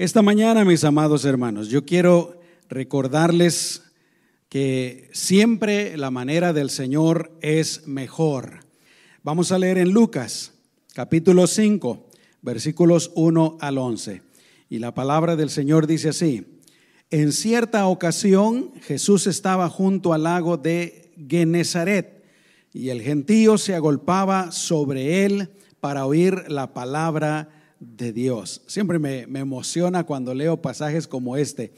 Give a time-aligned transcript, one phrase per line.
[0.00, 3.82] Esta mañana, mis amados hermanos, yo quiero recordarles
[4.48, 8.60] que siempre la manera del Señor es mejor.
[9.22, 10.54] Vamos a leer en Lucas,
[10.94, 12.08] capítulo 5,
[12.40, 14.22] versículos 1 al 11.
[14.70, 16.46] Y la palabra del Señor dice así,
[17.10, 22.24] en cierta ocasión Jesús estaba junto al lago de Genezaret
[22.72, 28.62] y el gentío se agolpaba sobre él para oír la palabra de Dios.
[28.66, 31.72] Siempre me, emociona cuando leo pasajes como este.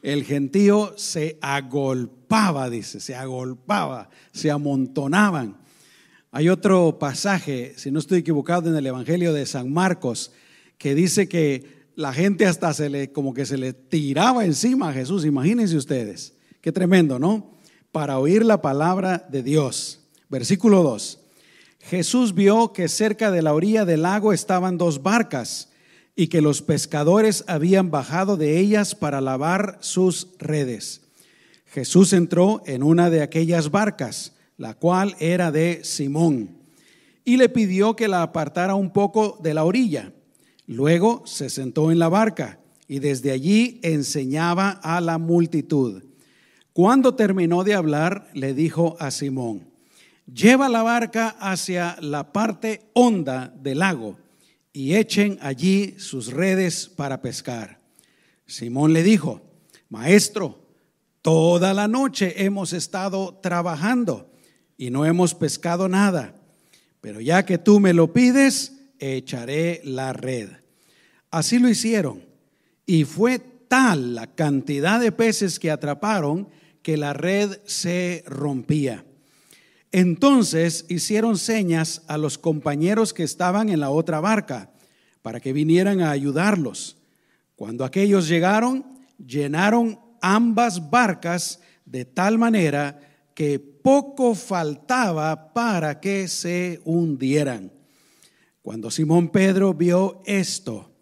[0.00, 5.58] El gentío se agolpaba, dice, se agolpaba, se amontonaban.
[6.30, 10.32] Hay otro pasaje, si no estoy equivocado, en el Evangelio de San Marcos,
[10.78, 14.92] que dice que la gente hasta se le, como que se le tiraba encima a
[14.92, 15.26] Jesús.
[15.26, 17.58] Imagínense ustedes, qué tremendo, ¿no?
[17.92, 20.00] Para oír la palabra de Dios.
[20.28, 21.19] Versículo 2.
[21.80, 25.70] Jesús vio que cerca de la orilla del lago estaban dos barcas
[26.14, 31.00] y que los pescadores habían bajado de ellas para lavar sus redes.
[31.66, 36.58] Jesús entró en una de aquellas barcas, la cual era de Simón,
[37.24, 40.12] y le pidió que la apartara un poco de la orilla.
[40.66, 46.02] Luego se sentó en la barca y desde allí enseñaba a la multitud.
[46.72, 49.69] Cuando terminó de hablar, le dijo a Simón,
[50.26, 54.18] lleva la barca hacia la parte honda del lago
[54.72, 57.80] y echen allí sus redes para pescar.
[58.46, 59.42] Simón le dijo,
[59.88, 60.66] Maestro,
[61.22, 64.30] toda la noche hemos estado trabajando
[64.76, 66.34] y no hemos pescado nada,
[67.00, 70.50] pero ya que tú me lo pides, echaré la red.
[71.30, 72.24] Así lo hicieron
[72.86, 76.48] y fue tal la cantidad de peces que atraparon
[76.82, 79.04] que la red se rompía.
[79.92, 84.70] Entonces hicieron señas a los compañeros que estaban en la otra barca
[85.22, 86.96] para que vinieran a ayudarlos.
[87.56, 88.84] Cuando aquellos llegaron,
[89.18, 93.00] llenaron ambas barcas de tal manera
[93.34, 97.72] que poco faltaba para que se hundieran.
[98.62, 100.92] Cuando Simón Pedro vio esto,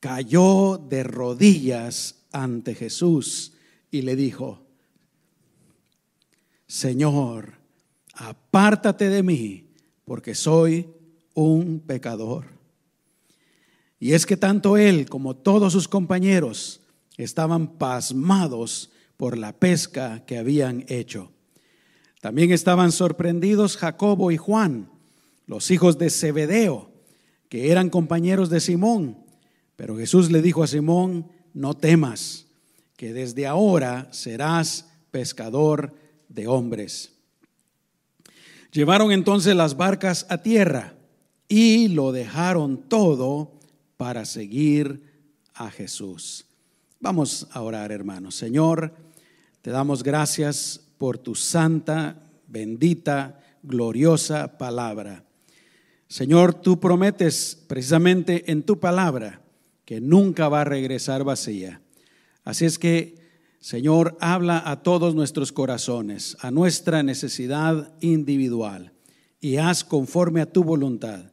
[0.00, 3.54] cayó de rodillas ante Jesús
[3.90, 4.64] y le dijo,
[6.66, 7.57] Señor,
[8.18, 9.70] apártate de mí,
[10.04, 10.88] porque soy
[11.34, 12.46] un pecador.
[14.00, 16.80] Y es que tanto él como todos sus compañeros
[17.16, 21.30] estaban pasmados por la pesca que habían hecho.
[22.20, 24.90] También estaban sorprendidos Jacobo y Juan,
[25.46, 26.90] los hijos de Zebedeo,
[27.48, 29.18] que eran compañeros de Simón.
[29.76, 32.46] Pero Jesús le dijo a Simón, no temas,
[32.96, 35.94] que desde ahora serás pescador
[36.28, 37.17] de hombres.
[38.72, 40.94] Llevaron entonces las barcas a tierra
[41.48, 43.52] y lo dejaron todo
[43.96, 45.02] para seguir
[45.54, 46.46] a Jesús.
[47.00, 48.34] Vamos a orar, hermanos.
[48.34, 48.94] Señor,
[49.62, 55.24] te damos gracias por tu santa, bendita, gloriosa palabra.
[56.08, 59.40] Señor, tú prometes precisamente en tu palabra
[59.84, 61.80] que nunca va a regresar vacía.
[62.44, 63.17] Así es que
[63.60, 68.92] Señor, habla a todos nuestros corazones, a nuestra necesidad individual,
[69.40, 71.32] y haz conforme a tu voluntad.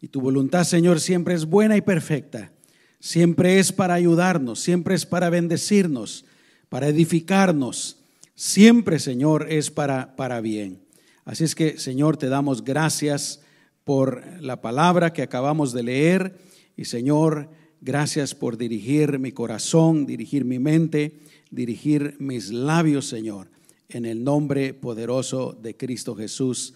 [0.00, 2.52] Y tu voluntad, Señor, siempre es buena y perfecta.
[3.00, 6.24] Siempre es para ayudarnos, siempre es para bendecirnos,
[6.68, 7.98] para edificarnos.
[8.34, 10.80] Siempre, Señor, es para, para bien.
[11.24, 13.42] Así es que, Señor, te damos gracias
[13.84, 16.38] por la palabra que acabamos de leer.
[16.76, 21.18] Y, Señor, gracias por dirigir mi corazón, dirigir mi mente
[21.50, 23.48] dirigir mis labios, Señor.
[23.88, 26.74] En el nombre poderoso de Cristo Jesús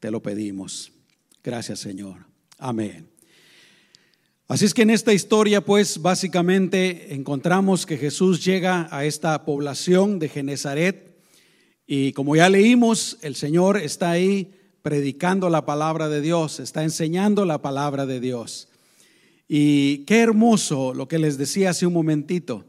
[0.00, 0.92] te lo pedimos.
[1.42, 2.26] Gracias, Señor.
[2.58, 3.08] Amén.
[4.48, 10.20] Así es que en esta historia, pues básicamente encontramos que Jesús llega a esta población
[10.20, 11.16] de Genezaret
[11.86, 14.52] y como ya leímos, el Señor está ahí
[14.82, 18.68] predicando la palabra de Dios, está enseñando la palabra de Dios.
[19.48, 22.64] Y qué hermoso lo que les decía hace un momentito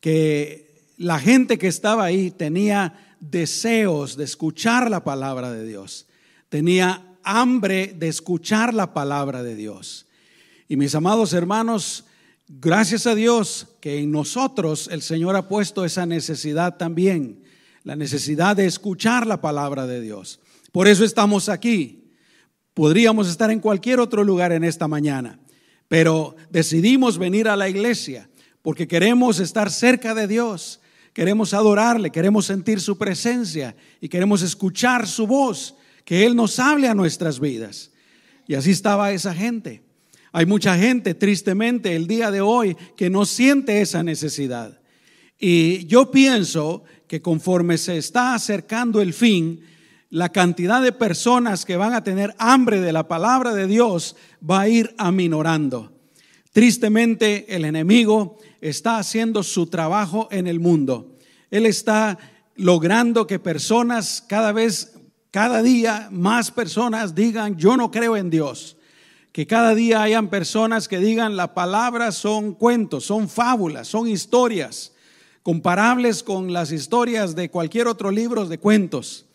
[0.00, 0.71] que
[1.02, 6.06] la gente que estaba ahí tenía deseos de escuchar la palabra de Dios,
[6.48, 10.06] tenía hambre de escuchar la palabra de Dios.
[10.68, 12.04] Y mis amados hermanos,
[12.48, 17.42] gracias a Dios que en nosotros el Señor ha puesto esa necesidad también,
[17.82, 20.38] la necesidad de escuchar la palabra de Dios.
[20.70, 22.12] Por eso estamos aquí.
[22.74, 25.40] Podríamos estar en cualquier otro lugar en esta mañana,
[25.88, 28.30] pero decidimos venir a la iglesia
[28.62, 30.80] porque queremos estar cerca de Dios,
[31.12, 35.74] queremos adorarle, queremos sentir su presencia y queremos escuchar su voz,
[36.04, 37.90] que Él nos hable a nuestras vidas.
[38.46, 39.82] Y así estaba esa gente.
[40.32, 44.80] Hay mucha gente, tristemente, el día de hoy que no siente esa necesidad.
[45.38, 49.60] Y yo pienso que conforme se está acercando el fin,
[50.08, 54.16] la cantidad de personas que van a tener hambre de la palabra de Dios
[54.48, 55.92] va a ir aminorando.
[56.52, 61.18] Tristemente, el enemigo está haciendo su trabajo en el mundo.
[61.50, 62.16] Él está
[62.54, 64.94] logrando que personas cada vez,
[65.30, 68.78] cada día, más personas digan, yo no creo en Dios.
[69.32, 74.92] Que cada día hayan personas que digan, la palabra son cuentos, son fábulas, son historias,
[75.42, 79.26] comparables con las historias de cualquier otro libro de cuentos.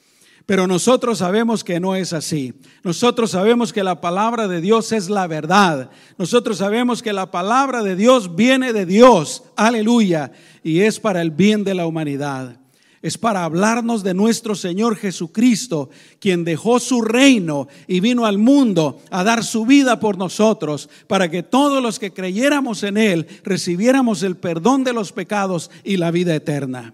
[0.47, 2.53] Pero nosotros sabemos que no es así.
[2.81, 5.89] Nosotros sabemos que la palabra de Dios es la verdad.
[6.17, 9.43] Nosotros sabemos que la palabra de Dios viene de Dios.
[9.57, 10.31] Aleluya.
[10.63, 12.61] Y es para el bien de la humanidad.
[13.01, 19.01] Es para hablarnos de nuestro Señor Jesucristo, quien dejó su reino y vino al mundo
[19.11, 24.23] a dar su vida por nosotros, para que todos los que creyéramos en Él recibiéramos
[24.23, 26.93] el perdón de los pecados y la vida eterna.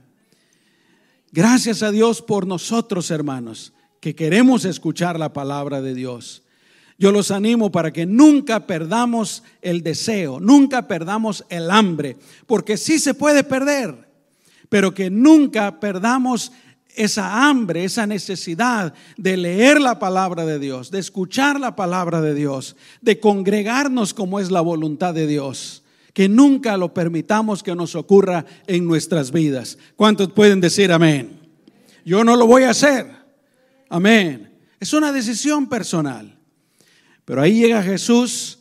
[1.33, 6.43] Gracias a Dios por nosotros, hermanos, que queremos escuchar la palabra de Dios.
[6.99, 12.99] Yo los animo para que nunca perdamos el deseo, nunca perdamos el hambre, porque sí
[12.99, 14.07] se puede perder,
[14.69, 16.51] pero que nunca perdamos
[16.95, 22.35] esa hambre, esa necesidad de leer la palabra de Dios, de escuchar la palabra de
[22.35, 25.82] Dios, de congregarnos como es la voluntad de Dios
[26.13, 29.77] que nunca lo permitamos que nos ocurra en nuestras vidas.
[29.95, 31.39] ¿Cuántos pueden decir amén?
[32.05, 33.07] Yo no lo voy a hacer.
[33.89, 34.51] Amén.
[34.79, 36.37] Es una decisión personal.
[37.25, 38.59] Pero ahí llega Jesús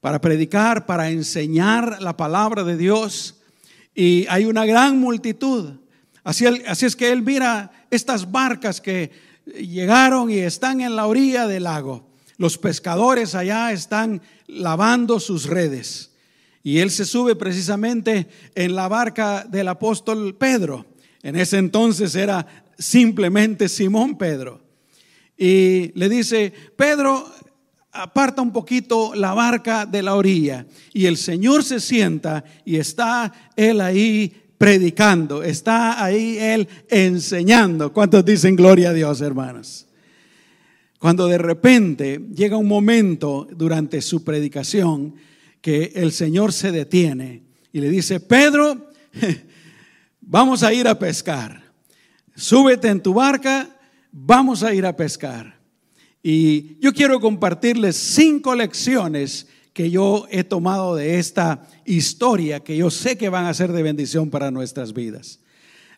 [0.00, 3.36] para predicar, para enseñar la palabra de Dios.
[3.94, 5.74] Y hay una gran multitud.
[6.24, 9.10] Así, es que él mira estas barcas que
[9.46, 12.08] llegaron y están en la orilla del lago.
[12.36, 16.12] Los pescadores allá están lavando sus redes.
[16.68, 20.84] Y él se sube precisamente en la barca del apóstol Pedro.
[21.22, 22.46] En ese entonces era
[22.78, 24.60] simplemente Simón Pedro.
[25.34, 27.26] Y le dice, Pedro,
[27.90, 30.66] aparta un poquito la barca de la orilla.
[30.92, 37.94] Y el Señor se sienta y está él ahí predicando, está ahí él enseñando.
[37.94, 39.86] ¿Cuántos dicen gloria a Dios, hermanos?
[40.98, 45.14] Cuando de repente llega un momento durante su predicación
[45.60, 48.90] que el Señor se detiene y le dice, Pedro,
[50.20, 51.62] vamos a ir a pescar.
[52.34, 53.68] Súbete en tu barca,
[54.12, 55.58] vamos a ir a pescar.
[56.22, 62.90] Y yo quiero compartirles cinco lecciones que yo he tomado de esta historia que yo
[62.90, 65.40] sé que van a ser de bendición para nuestras vidas.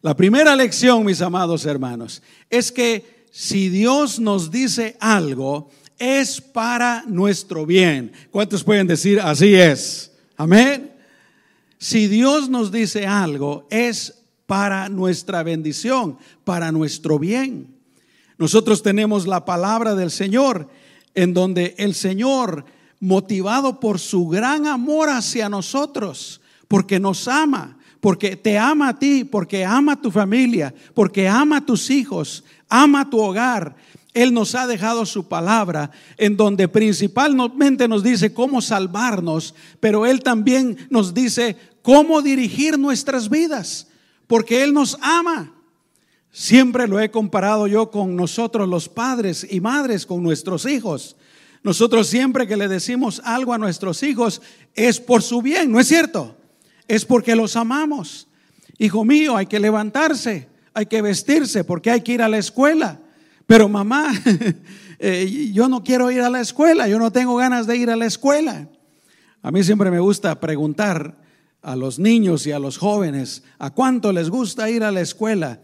[0.02, 5.70] La primera lección, mis amados hermanos, es que si Dios nos dice algo,
[6.00, 8.10] es para nuestro bien.
[8.32, 10.10] ¿Cuántos pueden decir así es?
[10.36, 10.90] Amén.
[11.78, 17.76] Si Dios nos dice algo, es para nuestra bendición, para nuestro bien.
[18.38, 20.68] Nosotros tenemos la palabra del Señor,
[21.14, 22.64] en donde el Señor,
[22.98, 29.24] motivado por su gran amor hacia nosotros, porque nos ama, porque te ama a ti,
[29.24, 33.76] porque ama a tu familia, porque ama a tus hijos, ama a tu hogar,
[34.12, 40.22] él nos ha dejado su palabra en donde principalmente nos dice cómo salvarnos, pero Él
[40.22, 43.86] también nos dice cómo dirigir nuestras vidas,
[44.26, 45.52] porque Él nos ama.
[46.32, 51.16] Siempre lo he comparado yo con nosotros los padres y madres, con nuestros hijos.
[51.62, 54.40] Nosotros siempre que le decimos algo a nuestros hijos
[54.74, 56.36] es por su bien, ¿no es cierto?
[56.88, 58.26] Es porque los amamos.
[58.78, 62.98] Hijo mío, hay que levantarse, hay que vestirse, porque hay que ir a la escuela
[63.50, 64.12] pero mamá,
[65.00, 67.96] eh, yo no quiero ir a la escuela, yo no tengo ganas de ir a
[67.96, 68.68] la escuela.
[69.42, 71.18] A mí siempre me gusta preguntar
[71.60, 75.58] a los niños y a los jóvenes a cuánto les gusta ir a la escuela.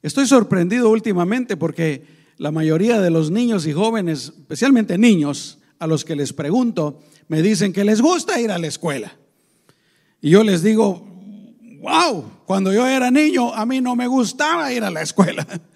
[0.00, 2.06] Estoy sorprendido últimamente porque
[2.38, 7.42] la mayoría de los niños y jóvenes, especialmente niños, a los que les pregunto, me
[7.42, 9.12] dicen que les gusta ir a la escuela.
[10.22, 11.06] Y yo les digo,
[11.82, 15.46] wow, cuando yo era niño a mí no me gustaba ir a la escuela.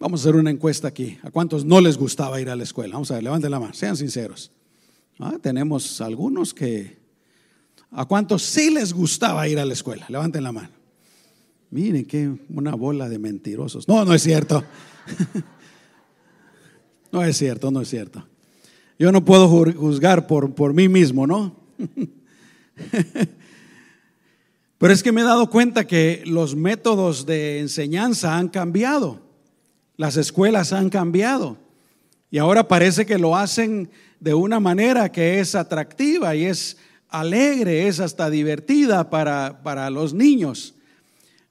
[0.00, 1.18] Vamos a hacer una encuesta aquí.
[1.22, 2.94] ¿A cuántos no les gustaba ir a la escuela?
[2.94, 4.52] Vamos a ver, levanten la mano, sean sinceros.
[5.18, 6.98] Ah, tenemos algunos que...
[7.90, 10.06] ¿A cuántos sí les gustaba ir a la escuela?
[10.08, 10.70] Levanten la mano.
[11.70, 13.88] Miren qué una bola de mentirosos.
[13.88, 14.62] No, no es cierto.
[17.12, 18.24] no es cierto, no es cierto.
[18.98, 21.56] Yo no puedo juzgar por, por mí mismo, ¿no?
[24.78, 29.27] Pero es que me he dado cuenta que los métodos de enseñanza han cambiado.
[29.98, 31.58] Las escuelas han cambiado.
[32.30, 33.90] Y ahora parece que lo hacen
[34.20, 36.76] de una manera que es atractiva y es
[37.08, 40.76] alegre, es hasta divertida para, para los niños.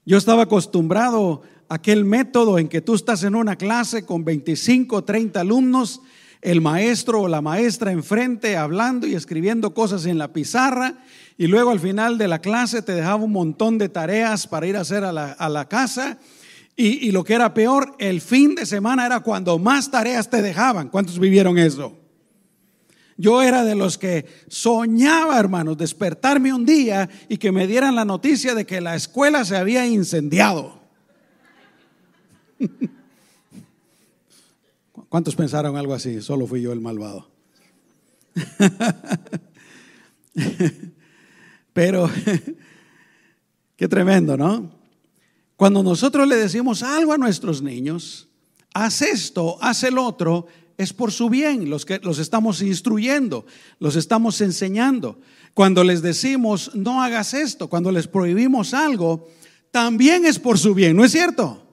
[0.06, 5.04] Yo estaba acostumbrado a aquel método en que tú estás en una clase con 25,
[5.04, 6.00] 30 alumnos,
[6.42, 10.94] el maestro o la maestra enfrente hablando y escribiendo cosas en la pizarra
[11.38, 14.78] y luego al final de la clase te dejaba un montón de tareas para ir
[14.78, 16.18] a hacer a la, a la casa
[16.80, 20.90] y, lo que era peor, el fin de semana era cuando más tareas te dejaban.
[20.90, 21.98] ¿Cuántos vivieron eso?
[23.18, 28.06] Yo era de los que soñaba, hermanos, despertarme un día y que me dieran la
[28.06, 30.80] noticia de que la escuela se había incendiado.
[35.10, 36.22] ¿Cuántos pensaron algo así?
[36.22, 37.28] Solo fui yo el malvado.
[41.74, 42.08] Pero,
[43.76, 44.77] qué tremendo, ¿no?
[45.58, 48.28] Cuando nosotros le decimos algo a nuestros niños,
[48.76, 50.46] haz esto, haz el otro,
[50.78, 53.44] es por su bien, los que los estamos instruyendo,
[53.80, 55.20] los estamos enseñando.
[55.56, 59.28] Cuando les decimos, no hagas esto, cuando les prohibimos algo,
[59.72, 61.64] también es por su bien, ¿no es cierto?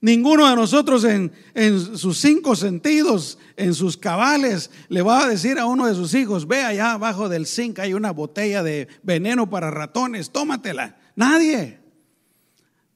[0.00, 5.58] Ninguno de nosotros en, en, sus cinco sentidos, en sus cabales, le va a decir
[5.58, 9.50] a uno de sus hijos, ve allá abajo del zinc hay una botella de veneno
[9.50, 10.96] para ratones, tómatela.
[11.14, 11.81] Nadie.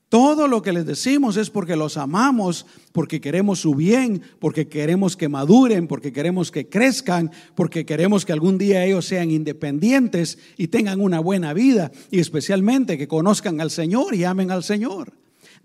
[0.08, 5.16] Todo lo que les decimos es porque los amamos, porque queremos su bien, porque queremos
[5.16, 10.68] que maduren, porque queremos que crezcan, porque queremos que algún día ellos sean independientes y
[10.68, 15.12] tengan una buena vida y especialmente que conozcan al Señor y amen al Señor.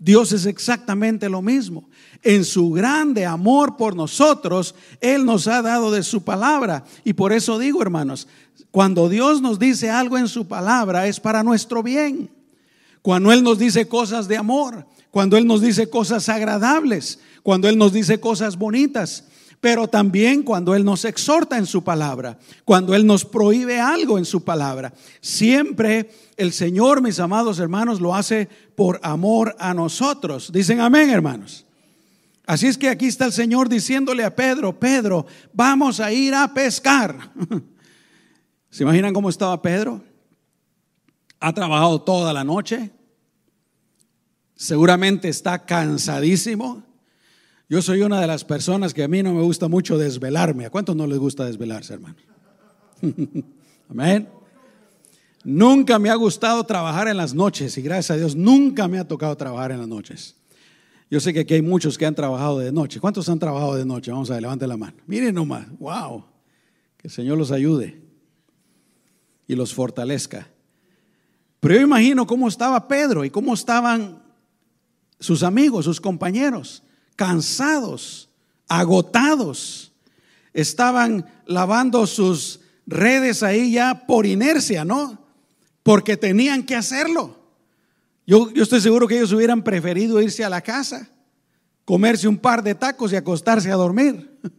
[0.00, 1.88] Dios es exactamente lo mismo.
[2.24, 6.82] En su grande amor por nosotros, Él nos ha dado de su palabra.
[7.04, 8.26] Y por eso digo, hermanos,
[8.72, 12.41] cuando Dios nos dice algo en su palabra es para nuestro bien.
[13.02, 17.76] Cuando Él nos dice cosas de amor, cuando Él nos dice cosas agradables, cuando Él
[17.76, 19.24] nos dice cosas bonitas,
[19.60, 24.24] pero también cuando Él nos exhorta en su palabra, cuando Él nos prohíbe algo en
[24.24, 24.92] su palabra.
[25.20, 30.50] Siempre el Señor, mis amados hermanos, lo hace por amor a nosotros.
[30.52, 31.66] Dicen amén, hermanos.
[32.44, 36.52] Así es que aquí está el Señor diciéndole a Pedro, Pedro, vamos a ir a
[36.52, 37.30] pescar.
[38.70, 40.02] ¿Se imaginan cómo estaba Pedro?
[41.42, 42.90] Ha trabajado toda la noche,
[44.54, 46.84] seguramente está cansadísimo.
[47.68, 50.66] Yo soy una de las personas que a mí no me gusta mucho desvelarme.
[50.66, 52.16] ¿A cuántos no les gusta desvelarse, hermano?
[53.90, 54.28] Amén.
[55.42, 59.08] Nunca me ha gustado trabajar en las noches y gracias a Dios nunca me ha
[59.08, 60.36] tocado trabajar en las noches.
[61.10, 63.00] Yo sé que aquí hay muchos que han trabajado de noche.
[63.00, 64.12] ¿Cuántos han trabajado de noche?
[64.12, 64.96] Vamos a ver, levanten la mano.
[65.06, 66.24] Miren nomás, wow.
[66.96, 68.00] Que el Señor los ayude
[69.48, 70.48] y los fortalezca.
[71.62, 74.20] Pero yo imagino cómo estaba Pedro y cómo estaban
[75.20, 76.82] sus amigos, sus compañeros,
[77.14, 78.28] cansados,
[78.66, 79.92] agotados.
[80.52, 85.24] Estaban lavando sus redes ahí ya por inercia, ¿no?
[85.84, 87.38] Porque tenían que hacerlo.
[88.26, 91.08] Yo, estoy seguro que ellos hubieran preferido irse a la casa,
[91.84, 94.36] comerse un par de tacos y acostarse a dormir.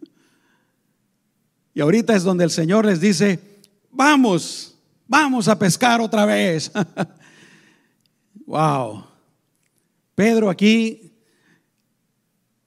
[1.76, 3.40] Y ahorita es donde el Señor les dice,
[3.90, 4.73] vamos,
[5.08, 6.72] Vamos a pescar otra vez.
[8.46, 9.04] wow.
[10.16, 11.12] Pedro aquí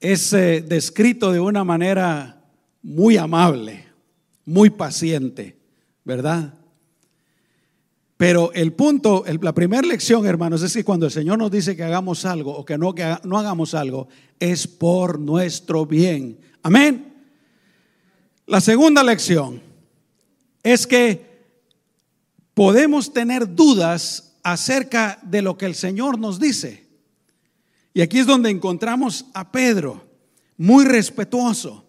[0.00, 2.44] es eh, descrito de una manera
[2.82, 3.86] muy amable,
[4.44, 5.56] muy paciente,
[6.04, 6.54] ¿verdad?
[8.16, 11.82] Pero el punto, la primera lección, hermanos, es que cuando el Señor nos dice que
[11.82, 16.38] hagamos algo o que no, que no hagamos algo, es por nuestro bien.
[16.62, 17.12] Amén.
[18.46, 19.60] La segunda lección
[20.62, 21.25] es que
[22.56, 26.88] podemos tener dudas acerca de lo que el Señor nos dice.
[27.92, 30.08] Y aquí es donde encontramos a Pedro,
[30.56, 31.86] muy respetuoso.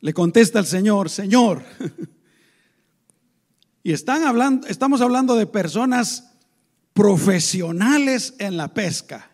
[0.00, 1.62] Le contesta al Señor, Señor.
[3.84, 6.32] y están hablando, estamos hablando de personas
[6.92, 9.30] profesionales en la pesca.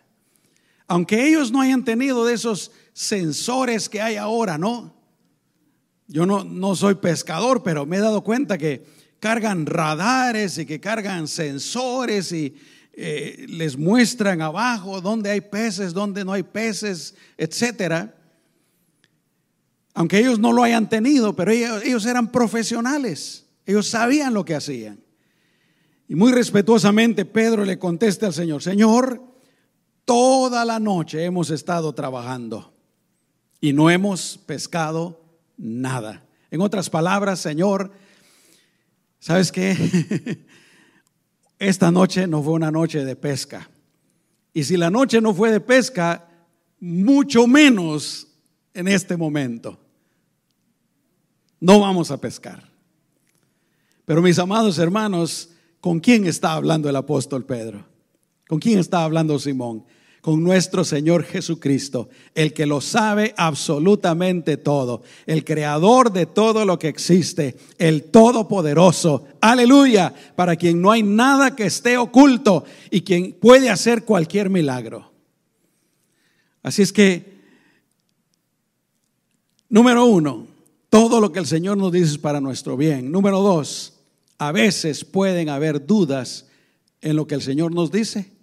[0.85, 4.93] Aunque ellos no hayan tenido de esos sensores que hay ahora, ¿no?
[6.05, 8.85] Yo no, no soy pescador, pero me he dado cuenta que
[9.19, 12.55] cargan radares y que cargan sensores y
[12.93, 18.15] eh, les muestran abajo dónde hay peces, dónde no hay peces, etcétera.
[19.93, 24.55] Aunque ellos no lo hayan tenido, pero ellos, ellos eran profesionales, ellos sabían lo que
[24.55, 24.99] hacían.
[26.07, 29.21] Y muy respetuosamente Pedro le contesta al Señor, Señor,
[30.05, 32.73] toda la noche hemos estado trabajando
[33.59, 35.21] y no hemos pescado
[35.57, 36.23] nada.
[36.49, 37.91] En otras palabras, Señor,
[39.19, 40.45] ¿Sabes qué?
[41.59, 43.69] Esta noche no fue una noche de pesca.
[44.53, 46.27] Y si la noche no fue de pesca,
[46.79, 48.27] mucho menos
[48.73, 49.79] en este momento.
[51.59, 52.69] No vamos a pescar.
[54.05, 55.49] Pero mis amados hermanos,
[55.81, 57.85] ¿con quién está hablando el apóstol Pedro?
[58.47, 59.83] ¿Con quién está hablando Simón?
[60.27, 66.77] Con nuestro Señor Jesucristo, el que lo sabe absolutamente todo, el creador de todo lo
[66.77, 69.25] que existe, el todopoderoso.
[69.39, 75.09] Aleluya, para quien no hay nada que esté oculto y quien puede hacer cualquier milagro.
[76.61, 77.39] Así es que,
[79.69, 80.45] número uno,
[80.89, 83.13] todo lo que el Señor nos dice es para nuestro bien.
[83.13, 83.93] Número dos,
[84.39, 86.47] a veces pueden haber dudas
[86.99, 88.35] en lo que el Señor nos dice.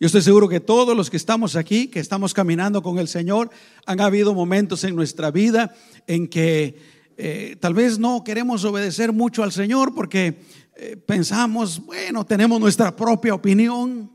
[0.00, 3.50] Yo estoy seguro que todos los que estamos aquí, que estamos caminando con el Señor,
[3.84, 5.74] han habido momentos en nuestra vida
[6.06, 6.80] en que
[7.16, 10.40] eh, tal vez no queremos obedecer mucho al Señor porque
[10.76, 14.08] eh, pensamos, bueno, tenemos nuestra propia opinión.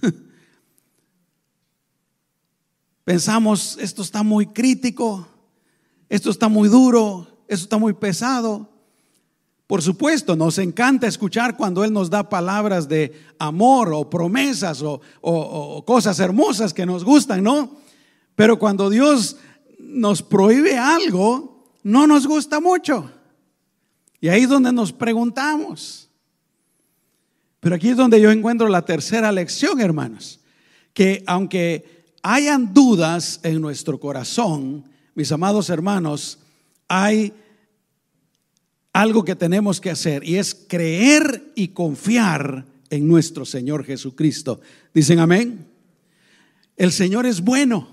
[3.04, 5.26] pensamos, esto está muy crítico,
[6.08, 8.70] esto está muy duro, esto está muy pesado.
[9.68, 15.84] Por supuesto, nos encanta escuchar cuando Él nos da palabras de amor o promesas o,
[15.86, 17.76] cosas hermosas que nos gustan, ¿no?
[18.34, 19.36] Pero cuando Dios
[19.78, 23.10] nos prohíbe algo, no nos gusta mucho.
[24.22, 26.08] Y ahí es donde nos preguntamos.
[27.60, 30.40] Pero aquí es donde yo encuentro la tercera lección, hermanos.
[30.94, 36.38] Que aunque hayan dudas en nuestro corazón, mis amados hermanos,
[36.88, 37.34] hay
[38.92, 44.60] algo que tenemos que hacer y es creer y confiar en nuestro Señor Jesucristo.
[44.94, 45.66] Dicen amén.
[46.76, 47.88] El Señor es bueno.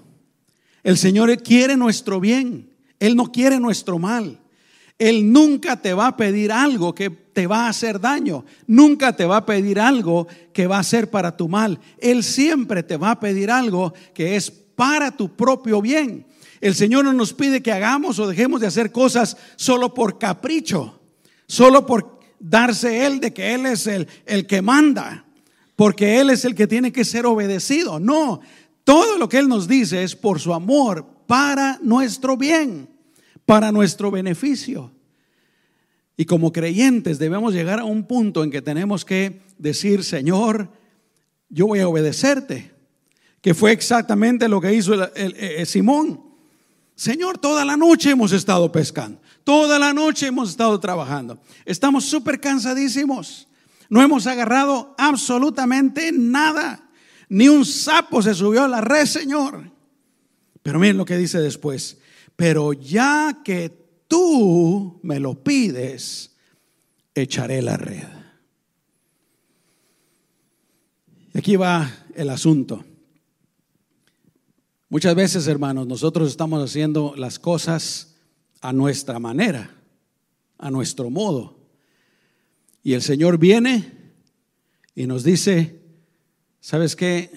[0.84, 2.70] El Señor quiere nuestro bien.
[3.00, 4.40] Él no quiere nuestro mal.
[4.98, 8.46] Él nunca te va a pedir algo que te va a hacer daño.
[8.66, 11.80] Nunca te va a pedir algo que va a ser para tu mal.
[11.98, 16.25] Él siempre te va a pedir algo que es para tu propio bien.
[16.62, 21.00] El Señor no nos pide que hagamos o dejemos de hacer cosas solo por capricho,
[21.48, 25.26] solo por darse Él de que Él es el, el que manda,
[25.76, 28.00] porque Él es el que tiene que ser obedecido.
[28.00, 28.42] No,
[28.84, 32.90] todo lo que Él nos dice es por su amor, para nuestro bien,
[33.46, 34.92] para nuestro beneficio.
[36.18, 40.70] Y como creyentes debemos llegar a un punto en que tenemos que decir, Señor,
[41.50, 42.72] yo voy a obedecerte,
[43.42, 44.94] que fue exactamente lo que hizo
[45.66, 46.25] Simón.
[46.96, 51.40] Señor, toda la noche hemos estado pescando, toda la noche hemos estado trabajando.
[51.66, 53.48] Estamos súper cansadísimos.
[53.90, 56.90] No hemos agarrado absolutamente nada.
[57.29, 59.72] Ni un sapo se subió a la red, Señor.
[60.64, 61.98] Pero miren lo que dice después.
[62.36, 63.70] Pero ya que
[64.08, 66.36] tú me lo pides,
[67.14, 68.08] echaré la red.
[71.36, 72.86] Aquí va el asunto.
[74.96, 78.16] Muchas veces, hermanos, nosotros estamos haciendo las cosas
[78.62, 79.70] a nuestra manera,
[80.58, 81.58] a nuestro modo.
[82.81, 83.92] Y el Señor viene
[84.96, 85.81] y nos dice,
[86.62, 87.29] ¿sabes qué?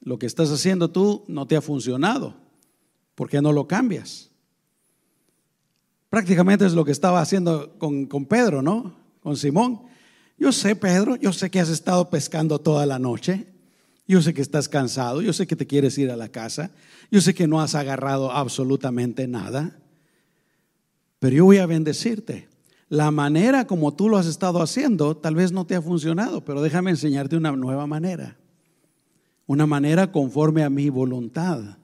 [0.00, 2.34] Lo que estás haciendo tú no te ha funcionado.
[3.14, 4.28] ¿Por qué no lo cambias?
[6.08, 8.96] Prácticamente es lo que estaba haciendo con, con Pedro, ¿no?
[9.20, 9.82] Con Simón.
[10.36, 13.46] Yo sé, Pedro, yo sé que has estado pescando toda la noche.
[14.10, 16.72] Yo sé que estás cansado, yo sé que te quieres ir a la casa,
[17.12, 19.78] yo sé que no has agarrado absolutamente nada,
[21.20, 22.48] pero yo voy a bendecirte.
[22.88, 26.60] La manera como tú lo has estado haciendo tal vez no te ha funcionado, pero
[26.60, 28.36] déjame enseñarte una nueva manera,
[29.46, 31.78] una manera conforme a mi voluntad.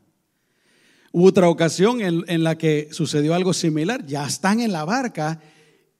[1.12, 5.40] Hubo otra ocasión en, en la que sucedió algo similar, ya están en la barca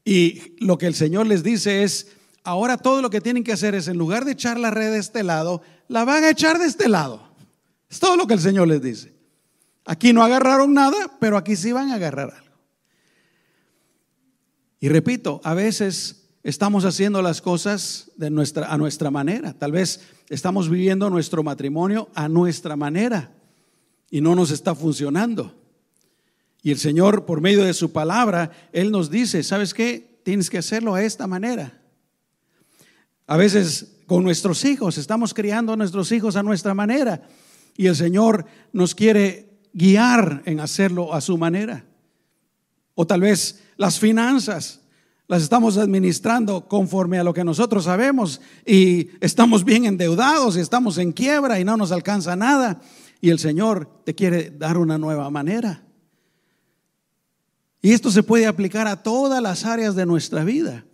[0.04, 2.08] y lo que el Señor les dice es,
[2.42, 4.98] ahora todo lo que tienen que hacer es, en lugar de echar la red de
[4.98, 7.22] este lado, la van a echar de este lado.
[7.88, 9.14] Es todo lo que el Señor les dice.
[9.84, 12.56] Aquí no agarraron nada, pero aquí sí van a agarrar algo.
[14.80, 19.52] Y repito, a veces estamos haciendo las cosas de nuestra, a nuestra manera.
[19.52, 23.32] Tal vez estamos viviendo nuestro matrimonio a nuestra manera
[24.10, 25.54] y no nos está funcionando.
[26.62, 30.20] Y el Señor, por medio de su palabra, Él nos dice, ¿sabes qué?
[30.24, 31.80] Tienes que hacerlo a esta manera.
[33.28, 37.22] A veces con nuestros hijos, estamos criando a nuestros hijos a nuestra manera
[37.76, 41.84] y el Señor nos quiere guiar en hacerlo a su manera.
[42.94, 44.80] O tal vez las finanzas
[45.28, 50.98] las estamos administrando conforme a lo que nosotros sabemos y estamos bien endeudados y estamos
[50.98, 52.80] en quiebra y no nos alcanza nada
[53.20, 55.82] y el Señor te quiere dar una nueva manera.
[57.82, 60.84] Y esto se puede aplicar a todas las áreas de nuestra vida.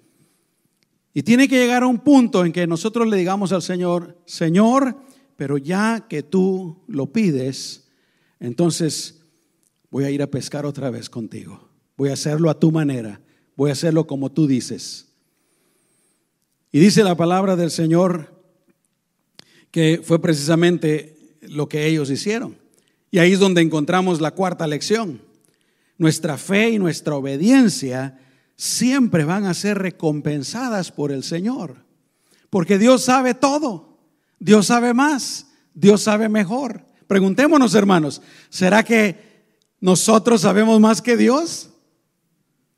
[1.15, 4.97] Y tiene que llegar a un punto en que nosotros le digamos al Señor, Señor,
[5.37, 7.89] pero ya que tú lo pides,
[8.41, 9.23] entonces
[9.91, 11.69] voy a ir a pescar otra vez contigo.
[11.97, 13.21] Voy a hacerlo a tu manera.
[13.57, 15.09] Voy a hacerlo como tú dices.
[16.71, 18.43] Y dice la palabra del Señor
[19.71, 22.57] que fue precisamente lo que ellos hicieron.
[23.11, 25.21] Y ahí es donde encontramos la cuarta lección.
[25.99, 28.19] Nuestra fe y nuestra obediencia
[28.63, 31.85] siempre van a ser recompensadas por el Señor.
[32.49, 33.99] Porque Dios sabe todo.
[34.39, 35.49] Dios sabe más.
[35.75, 36.85] Dios sabe mejor.
[37.09, 41.71] Preguntémonos, hermanos, ¿será que nosotros sabemos más que Dios?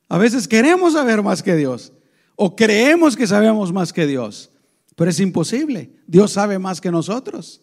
[0.08, 1.92] A veces queremos saber más que Dios
[2.34, 4.50] o creemos que sabemos más que Dios,
[4.96, 5.92] pero es imposible.
[6.06, 7.60] Dios sabe más que nosotros.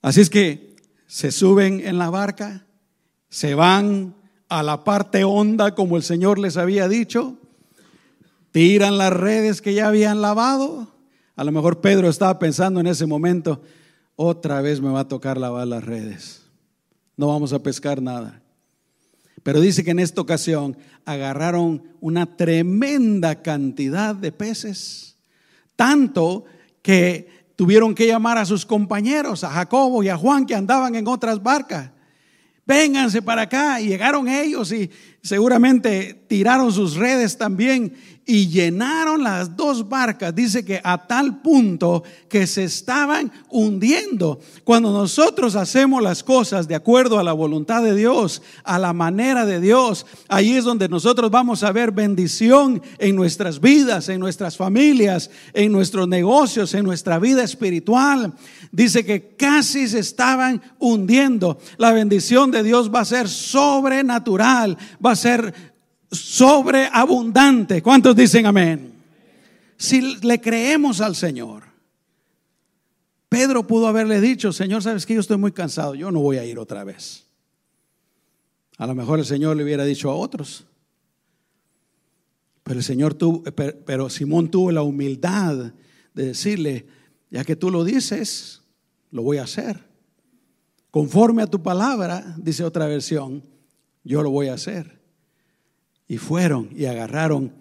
[0.00, 2.66] Así es que se suben en la barca,
[3.28, 4.14] se van
[4.48, 7.36] a la parte honda como el Señor les había dicho,
[8.52, 10.88] tiran las redes que ya habían lavado.
[11.36, 13.60] A lo mejor Pedro estaba pensando en ese momento,
[14.16, 16.42] otra vez me va a tocar lavar las redes.
[17.16, 18.42] No vamos a pescar nada.
[19.42, 25.16] Pero dice que en esta ocasión agarraron una tremenda cantidad de peces,
[25.76, 26.44] tanto
[26.80, 31.06] que tuvieron que llamar a sus compañeros, a Jacobo y a Juan que andaban en
[31.08, 31.90] otras barcas.
[32.66, 33.80] Vénganse para acá.
[33.80, 34.90] Y llegaron ellos y
[35.24, 37.94] seguramente tiraron sus redes también
[38.26, 44.40] y llenaron las dos barcas, dice que a tal punto que se estaban hundiendo.
[44.64, 49.44] Cuando nosotros hacemos las cosas de acuerdo a la voluntad de Dios, a la manera
[49.44, 54.56] de Dios, ahí es donde nosotros vamos a ver bendición en nuestras vidas, en nuestras
[54.56, 58.32] familias, en nuestros negocios, en nuestra vida espiritual.
[58.72, 61.58] Dice que casi se estaban hundiendo.
[61.76, 64.78] La bendición de Dios va a ser sobrenatural,
[65.14, 65.54] a ser
[66.10, 67.82] sobreabundante.
[67.82, 68.92] ¿Cuántos dicen amén?
[69.76, 71.64] Si le creemos al Señor.
[73.28, 76.44] Pedro pudo haberle dicho, Señor, sabes que yo estoy muy cansado, yo no voy a
[76.44, 77.26] ir otra vez.
[78.78, 80.66] A lo mejor el Señor le hubiera dicho a otros.
[82.62, 85.72] Pero el Señor tuvo, pero Simón tuvo la humildad
[86.14, 86.86] de decirle,
[87.30, 88.62] ya que tú lo dices,
[89.10, 89.84] lo voy a hacer.
[90.90, 93.42] Conforme a tu palabra, dice otra versión,
[94.04, 95.03] yo lo voy a hacer.
[96.06, 97.52] Y fueron y agarraron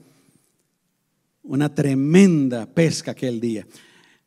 [1.43, 3.67] una tremenda pesca aquel día.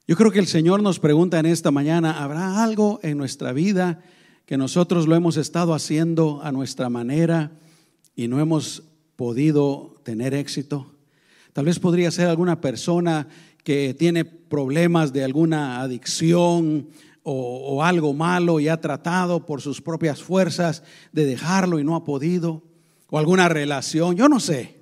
[0.07, 4.01] Yo creo que el Señor nos pregunta en esta mañana, ¿habrá algo en nuestra vida
[4.45, 7.51] que nosotros lo hemos estado haciendo a nuestra manera
[8.15, 8.85] y no hemos
[9.17, 10.93] podido tener éxito?
[11.53, 13.27] Tal vez podría ser alguna persona
[13.65, 16.89] que tiene problemas de alguna adicción
[17.25, 21.97] o, o, algo malo y ha tratado por sus propias fuerzas de dejarlo y no
[21.97, 22.63] ha podido
[23.09, 24.77] o alguna relación, yo no sé.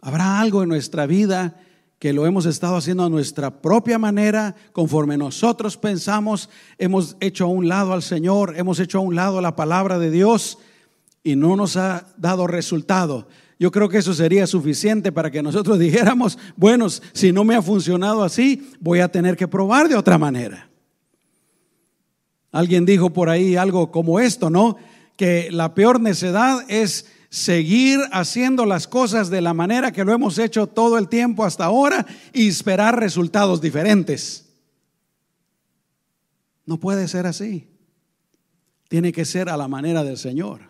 [0.00, 1.60] Habrá algo en nuestra vida
[1.98, 7.48] que lo hemos estado haciendo a nuestra propia manera, conforme nosotros pensamos, hemos hecho a
[7.48, 10.58] un lado al Señor, hemos hecho a un lado la palabra de Dios
[11.22, 13.28] y no nos ha dado resultado.
[13.60, 17.62] Yo creo que eso sería suficiente para que nosotros dijéramos, bueno, si no me ha
[17.62, 20.68] funcionado así, voy a tener que probar de otra manera.
[22.50, 24.76] Alguien dijo por ahí algo como esto, ¿no?
[25.22, 30.36] Que la peor necedad es seguir haciendo las cosas de la manera que lo hemos
[30.36, 34.52] hecho todo el tiempo hasta ahora y esperar resultados diferentes.
[36.66, 37.68] No puede ser así.
[38.88, 40.62] Tiene que ser a la manera del Señor.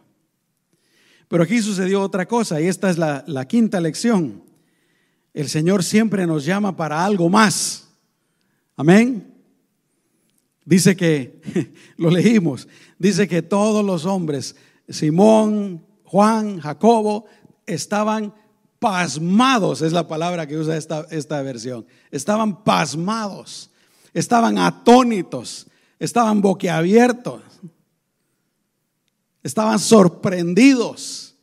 [1.29, 4.45] Pero aquí sucedió otra cosa y esta es la, la quinta lección.
[5.33, 7.89] El Señor siempre nos llama para algo más.
[8.77, 9.32] Amén.
[10.65, 11.41] Dice que,
[11.97, 14.57] lo leímos, dice que todos los hombres,
[14.89, 17.27] Simón, Juan, Jacobo,
[17.67, 18.35] estaban
[18.79, 23.71] pasmados, es la palabra que usa esta, esta versión, estaban pasmados,
[24.13, 25.67] estaban atónitos,
[25.99, 27.43] estaban boquiabiertos,
[29.43, 31.37] estaban sorprendidos.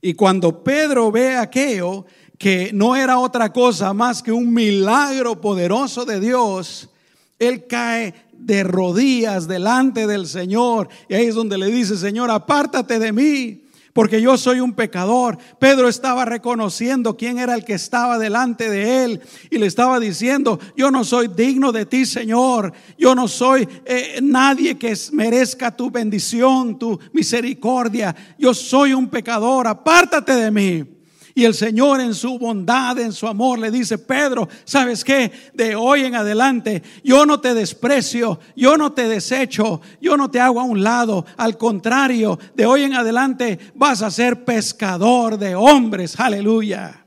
[0.00, 2.04] Y cuando Pedro ve aquello,
[2.38, 6.90] que no era otra cosa más que un milagro poderoso de Dios,
[7.38, 8.14] él cae
[8.44, 10.88] de rodillas delante del Señor.
[11.08, 15.38] Y ahí es donde le dice, Señor, apártate de mí, porque yo soy un pecador.
[15.58, 20.58] Pedro estaba reconociendo quién era el que estaba delante de él y le estaba diciendo,
[20.76, 22.72] yo no soy digno de ti, Señor.
[22.98, 28.14] Yo no soy eh, nadie que merezca tu bendición, tu misericordia.
[28.38, 30.93] Yo soy un pecador, apártate de mí.
[31.36, 35.32] Y el Señor en su bondad, en su amor, le dice, Pedro, ¿sabes qué?
[35.52, 40.38] De hoy en adelante, yo no te desprecio, yo no te desecho, yo no te
[40.38, 41.26] hago a un lado.
[41.36, 46.20] Al contrario, de hoy en adelante vas a ser pescador de hombres.
[46.20, 47.04] Aleluya.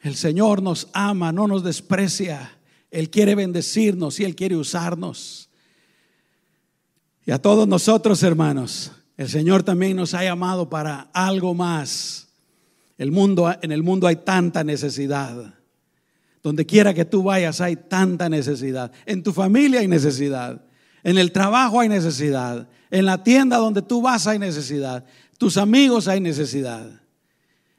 [0.00, 2.56] El Señor nos ama, no nos desprecia.
[2.88, 5.50] Él quiere bendecirnos y Él quiere usarnos.
[7.26, 12.28] Y a todos nosotros, hermanos, el Señor también nos ha llamado para algo más.
[12.98, 15.54] El mundo, en el mundo hay tanta necesidad.
[16.42, 18.92] Donde quiera que tú vayas hay tanta necesidad.
[19.06, 20.62] En tu familia hay necesidad.
[21.04, 22.68] En el trabajo hay necesidad.
[22.90, 25.04] En la tienda donde tú vas hay necesidad.
[25.38, 27.00] Tus amigos hay necesidad.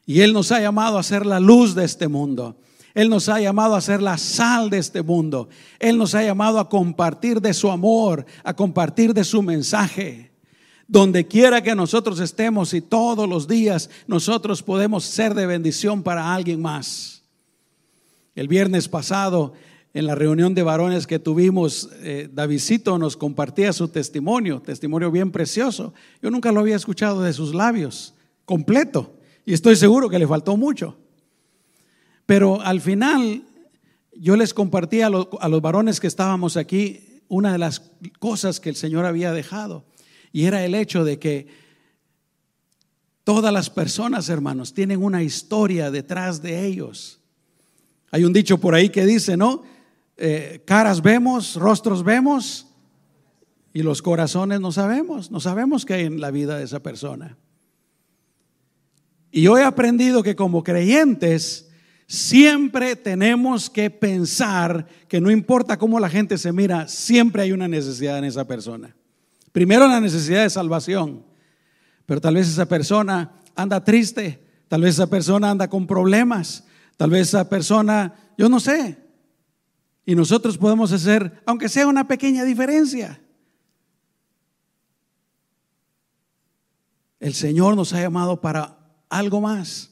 [0.06, 2.58] Y Él nos ha llamado a ser la luz de este mundo.
[2.94, 5.50] Él nos ha llamado a ser la sal de este mundo.
[5.80, 10.33] Él nos ha llamado a compartir de su amor, a compartir de su mensaje.
[10.88, 16.34] Donde quiera que nosotros estemos y todos los días nosotros podemos ser de bendición para
[16.34, 17.24] alguien más.
[18.36, 19.54] El viernes pasado,
[19.94, 22.30] en la reunión de varones que tuvimos, eh,
[23.00, 25.94] nos compartía su testimonio, testimonio bien precioso.
[26.22, 28.14] Yo nunca lo había escuchado de sus labios,
[28.46, 29.14] completo,
[29.46, 30.98] y estoy seguro que le faltó mucho.
[32.26, 33.44] Pero al final
[34.14, 38.76] yo les compartí a los varones que estábamos aquí una de las cosas que el
[38.76, 39.86] Señor había dejado,
[40.34, 41.48] y era el hecho de que
[43.24, 47.22] todas las personas, hermanos, tienen una historia detrás de ellos.
[48.12, 49.64] Hay un dicho por ahí que dice, ¿no?
[50.18, 52.68] Eh, caras vemos, rostros vemos
[53.74, 57.38] y los corazones no sabemos, no sabemos qué hay en la vida de esa persona.
[59.32, 61.70] Y yo he aprendido que como creyentes
[62.08, 67.68] siempre tenemos que pensar que no importa cómo la gente se mira, siempre hay una
[67.68, 68.96] necesidad en esa persona.
[69.54, 71.24] Primero la necesidad de salvación,
[72.06, 76.66] pero tal vez esa persona anda triste, tal vez esa persona anda con problemas,
[76.98, 78.98] tal vez esa persona, yo no sé,
[80.06, 83.22] y nosotros podemos hacer, aunque sea una pequeña diferencia.
[87.20, 89.92] El Señor nos ha llamado para algo más.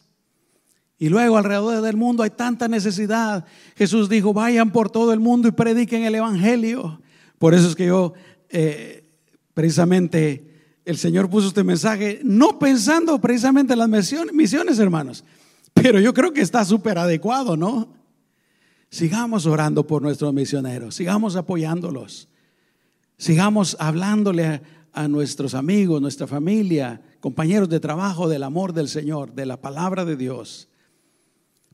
[0.98, 3.46] Y luego alrededor del mundo hay tanta necesidad.
[3.76, 7.02] Jesús dijo, vayan por todo el mundo y prediquen el Evangelio.
[7.40, 8.14] Por eso es que yo,
[8.50, 9.01] eh,
[9.54, 13.90] precisamente, el Señor puso este mensaje, no pensando precisamente en las
[14.34, 15.24] misiones, hermanos,
[15.74, 17.94] pero yo creo que está súper adecuado, ¿no?
[18.90, 22.28] Sigamos orando por nuestros misioneros, sigamos apoyándolos,
[23.18, 24.62] sigamos hablándole
[24.94, 30.04] a, nuestros amigos, nuestra familia, compañeros de trabajo del amor del Señor, de la palabra
[30.04, 30.68] de Dios,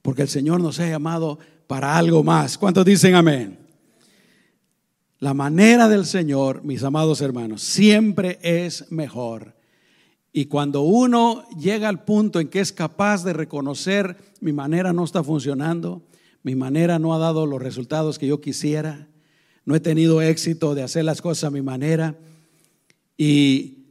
[0.03, 2.57] porque el Señor nos ha llamado para algo más.
[2.57, 3.66] ¿Cuántos dicen amén?
[5.19, 9.55] La manera del Señor, mis amados hermanos, siempre es mejor.
[10.31, 15.03] Y cuando uno llega al punto en que es capaz de reconocer mi manera no
[15.03, 16.03] está funcionando,
[16.43, 19.07] mi manera no ha dado los resultados que yo quisiera.
[19.65, 22.15] No he tenido éxito de hacer las cosas a mi manera.
[23.17, 23.85] Y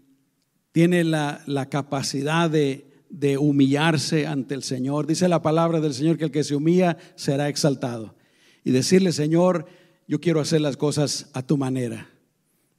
[0.71, 5.09] tiene la, capacidad de, de humillarse ante el Señor.
[5.09, 8.15] Dice la palabra del Señor que el que se humilla será exaltado.
[8.63, 9.67] Y decirle, Señor,
[10.07, 12.09] yo quiero hacer las cosas a tu manera.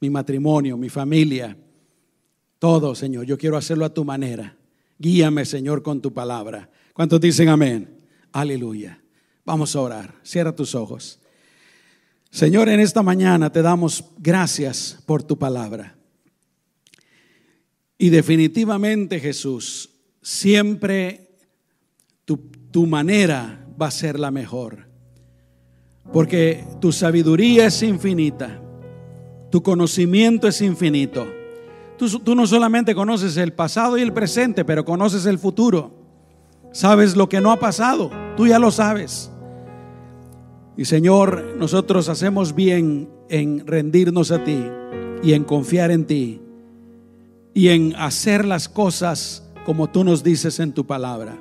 [0.00, 1.56] Mi matrimonio, mi familia,
[2.58, 4.56] todo, Señor, yo quiero hacerlo a tu manera.
[4.98, 6.70] Guíame, Señor, con tu palabra.
[6.92, 7.98] ¿Cuántos dicen amén?
[8.32, 9.00] Aleluya.
[9.44, 10.14] Vamos a orar.
[10.24, 11.20] Cierra tus ojos.
[12.30, 15.96] Señor, en esta mañana te damos gracias por tu palabra.
[17.96, 21.30] Y definitivamente, Jesús, siempre
[22.24, 22.36] tu,
[22.70, 24.87] tu, manera va a ser la mejor.
[26.12, 28.60] Porque tu sabiduría es infinita,
[29.50, 31.26] tu conocimiento es infinito.
[31.98, 35.92] Tú, no solamente conoces el pasado y el presente, pero conoces el futuro.
[36.70, 39.32] Sabes lo que no ha pasado, tú ya lo sabes.
[40.76, 44.64] Y Señor, nosotros hacemos bien en rendirnos a ti
[45.24, 46.40] y en confiar en ti
[47.52, 51.36] y en hacer las cosas como tú nos dices en tu palabra.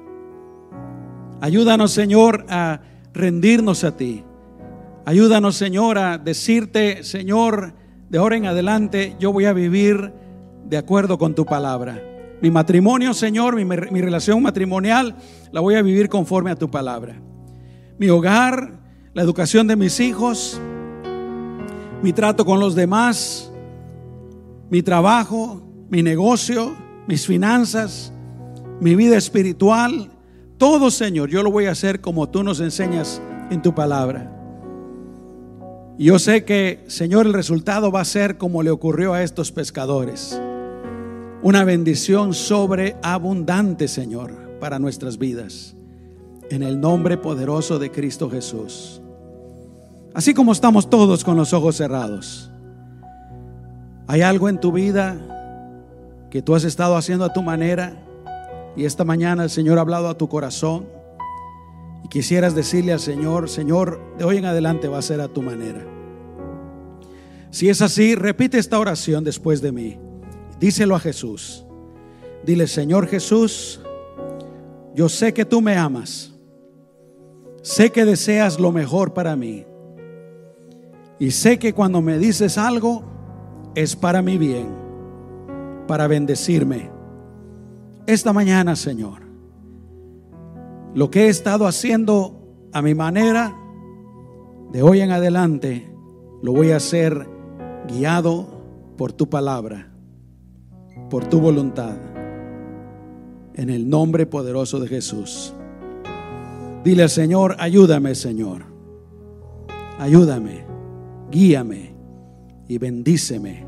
[1.40, 2.82] Ayúdanos, Señor, a
[3.14, 4.24] rendirnos a ti.
[5.08, 7.74] Ayúdanos, Señor, a decirte, Señor,
[8.10, 10.12] de ahora en adelante yo voy a vivir
[10.66, 12.04] de acuerdo con tu palabra.
[12.42, 15.16] Mi matrimonio, Señor, mi, mi relación matrimonial,
[15.54, 17.22] la voy a vivir conforme a tu palabra.
[17.98, 18.82] Mi hogar,
[19.14, 20.60] la educación de mis hijos,
[22.04, 23.50] mi trato con los demás,
[24.70, 26.76] mi trabajo, mi negocio,
[27.08, 28.12] mis finanzas,
[28.82, 30.12] mi vida espiritual,
[30.58, 34.37] todo Señor, yo lo voy a hacer como tú nos enseñas en tu palabra.
[36.00, 40.40] Yo sé que, Señor, el resultado va a ser como le ocurrió a estos pescadores.
[41.42, 45.76] Una bendición sobreabundante, Señor, para nuestras vidas.
[46.52, 49.02] En el nombre poderoso de Cristo Jesús.
[50.14, 52.52] Así como estamos todos con los ojos cerrados.
[54.06, 55.18] ¿Hay algo en tu vida
[56.30, 58.04] que tú has estado haciendo a tu manera
[58.76, 60.86] y esta mañana el Señor ha hablado a tu corazón
[62.04, 65.42] y quisieras decirle al Señor, Señor, de hoy en adelante va a ser a tu
[65.42, 65.86] manera?
[67.52, 69.98] Si es así, repite esta oración después de mí.
[70.60, 71.66] Díselo a Jesús.
[72.46, 73.82] Dile, Señor Jesús,
[74.96, 76.34] yo sé que tú me amas.
[77.62, 79.66] Sé que deseas lo mejor para mí.
[81.20, 83.04] Y sé que cuando me dices algo
[83.76, 84.68] es para mi bien,
[85.88, 86.90] para bendecirme.
[88.06, 89.27] Esta mañana, Señor,
[90.98, 93.56] lo que he estado haciendo a mi manera,
[94.72, 95.88] de hoy en adelante,
[96.42, 97.30] lo voy a hacer
[97.88, 98.48] guiado
[98.98, 99.92] por tu palabra,
[101.12, 101.96] por tu voluntad,
[103.54, 105.54] en el nombre poderoso de Jesús.
[106.84, 108.64] Dile al Señor, ayúdame Señor,
[110.00, 110.66] ayúdame,
[111.30, 111.94] guíame
[112.68, 113.68] y bendíceme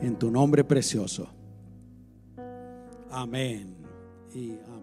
[0.00, 1.26] en tu nombre precioso.
[3.10, 3.74] Amén
[4.32, 4.73] y amén.